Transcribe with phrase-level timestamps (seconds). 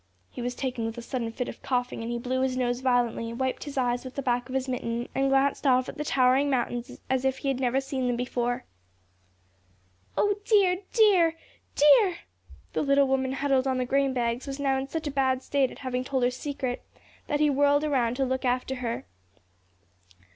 [0.31, 3.31] He was taken with a sudden fit of coughing and he blew his nose violently,
[3.33, 6.49] wiped his eyes with the back of his mitten, and glanced off at the towering
[6.49, 8.65] mountains as if he had never seen them before.
[10.17, 11.35] "O dear, dear,
[11.75, 12.15] dear!"
[12.73, 15.69] The little woman huddled on the grain bags was now in such a bad state
[15.69, 16.83] at having told her secret
[17.27, 19.05] that he whirled around to look after her.